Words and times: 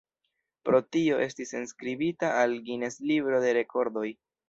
Pro 0.69 0.79
tio 0.97 1.19
estis 1.27 1.53
enskribita 1.61 2.33
al 2.43 2.59
Guinness-libro 2.71 3.47
de 3.49 3.57
rekordoj. 3.63 4.11